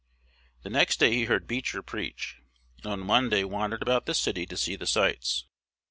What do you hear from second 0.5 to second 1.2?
The next day